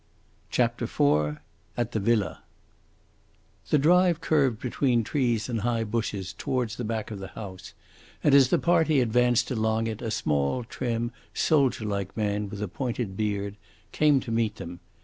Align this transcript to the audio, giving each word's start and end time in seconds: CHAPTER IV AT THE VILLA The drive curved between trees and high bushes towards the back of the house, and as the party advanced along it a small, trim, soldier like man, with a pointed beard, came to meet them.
CHAPTER 0.49 0.85
IV 0.85 1.37
AT 1.77 1.91
THE 1.91 1.99
VILLA 1.99 2.41
The 3.69 3.77
drive 3.77 4.19
curved 4.19 4.59
between 4.59 5.03
trees 5.03 5.47
and 5.47 5.61
high 5.61 5.83
bushes 5.83 6.33
towards 6.33 6.77
the 6.77 6.83
back 6.83 7.11
of 7.11 7.19
the 7.19 7.27
house, 7.27 7.75
and 8.23 8.33
as 8.33 8.49
the 8.49 8.57
party 8.57 8.99
advanced 8.99 9.51
along 9.51 9.85
it 9.85 10.01
a 10.01 10.09
small, 10.09 10.63
trim, 10.63 11.11
soldier 11.35 11.85
like 11.85 12.17
man, 12.17 12.49
with 12.49 12.63
a 12.63 12.67
pointed 12.67 13.15
beard, 13.15 13.57
came 13.91 14.19
to 14.21 14.31
meet 14.31 14.55
them. 14.55 14.79